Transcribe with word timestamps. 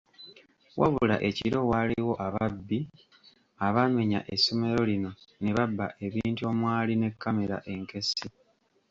Wabula 0.79 1.15
ekiro 1.29 1.59
waaliwo 1.71 2.13
ababbi 2.27 2.79
abaamenya 3.67 4.19
essomero 4.33 4.81
lino 4.91 5.11
ne 5.41 5.51
babba 5.57 5.85
ebintu 6.05 6.41
omwali 6.51 6.93
ne 6.97 7.09
kkamera 7.13 7.57
enkessi. 7.73 8.27